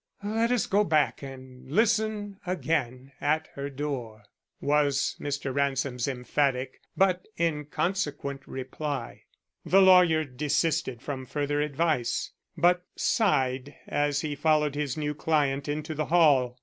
[0.23, 4.23] "Let us go back and listen again at her door,"
[4.59, 5.53] was Mr.
[5.53, 9.25] Ransom's emphatic but inconsequent reply.
[9.63, 15.93] The lawyer desisted from further advice, but sighed as he followed his new client into
[15.93, 16.57] the hall.